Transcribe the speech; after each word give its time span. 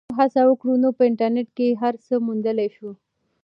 که 0.03 0.05
موږ 0.09 0.17
هڅه 0.21 0.41
وکړو 0.45 0.73
نو 0.83 0.89
په 0.97 1.03
انټرنیټ 1.09 1.49
کې 1.57 1.67
هر 1.81 1.93
څه 2.05 2.13
موندلی 2.25 2.69
سو. 2.77 2.89